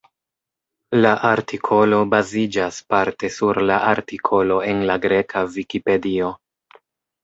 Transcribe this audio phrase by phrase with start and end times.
[1.05, 6.39] La artikolo baziĝas parte sur la artikolo en la greka Vikipedio.